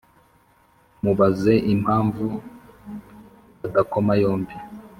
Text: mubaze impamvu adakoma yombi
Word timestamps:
mubaze 1.03 1.53
impamvu 1.73 2.25
adakoma 3.65 4.13
yombi 4.21 4.55